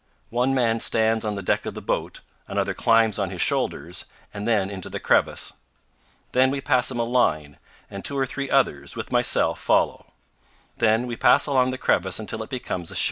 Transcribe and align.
One 0.31 0.55
man 0.55 0.79
stands 0.79 1.23
on 1.23 1.35
the 1.35 1.43
deck 1.43 1.67
of 1.67 1.75
the 1.75 1.79
boat, 1.79 2.21
another 2.47 2.73
climbs 2.73 3.19
on 3.19 3.29
his 3.29 3.39
shoulders, 3.39 4.05
and 4.33 4.47
then 4.47 4.71
into 4.71 4.89
the 4.89 4.99
crevice. 4.99 5.53
Then 6.31 6.49
we 6.49 6.59
pass 6.59 6.89
him 6.89 6.97
a 6.97 7.03
line, 7.03 7.59
and 7.87 8.03
two 8.03 8.17
or 8.17 8.25
three 8.25 8.49
others, 8.49 8.95
with 8.95 9.11
myself, 9.11 9.59
follow; 9.59 10.11
then 10.77 11.05
we 11.05 11.15
pass 11.17 11.45
along 11.45 11.69
the 11.69 11.77
crevice 11.77 12.17
until 12.17 12.41
it 12.41 12.49
becomes 12.49 12.49
a 12.49 12.49
shelf, 12.49 12.49
as 12.49 12.65
235 12.65 12.65
powell 12.65 12.77
canyons 12.79 12.89
152. 12.89 12.99